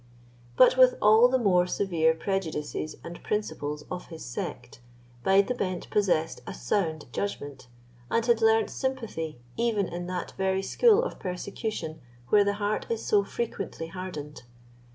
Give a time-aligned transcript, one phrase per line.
[0.57, 4.79] But with all the more severe prejudices and principles of his sect,
[5.23, 7.67] Bide the Bent possessed a sound judgment,
[8.09, 13.05] and had learnt sympathy even in that very school of persecution where the heart is
[13.05, 14.41] so frequently hardened.